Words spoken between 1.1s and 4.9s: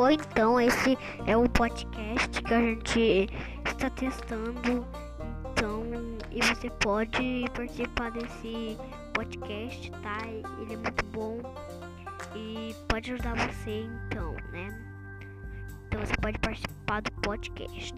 é o podcast que a gente está testando.